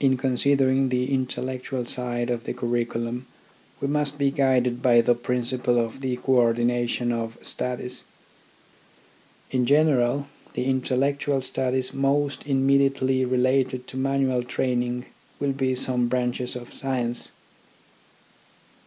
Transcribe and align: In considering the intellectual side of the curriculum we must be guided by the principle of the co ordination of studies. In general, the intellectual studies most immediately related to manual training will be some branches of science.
In 0.00 0.16
considering 0.16 0.88
the 0.88 1.12
intellectual 1.12 1.84
side 1.84 2.30
of 2.30 2.44
the 2.44 2.54
curriculum 2.54 3.26
we 3.82 3.86
must 3.86 4.16
be 4.16 4.30
guided 4.30 4.80
by 4.80 5.02
the 5.02 5.14
principle 5.14 5.78
of 5.78 6.00
the 6.00 6.16
co 6.16 6.36
ordination 6.36 7.12
of 7.12 7.36
studies. 7.42 8.04
In 9.50 9.66
general, 9.66 10.28
the 10.54 10.64
intellectual 10.64 11.42
studies 11.42 11.92
most 11.92 12.46
immediately 12.46 13.26
related 13.26 13.86
to 13.88 13.98
manual 13.98 14.42
training 14.42 15.04
will 15.38 15.52
be 15.52 15.74
some 15.74 16.08
branches 16.08 16.56
of 16.56 16.72
science. 16.72 17.30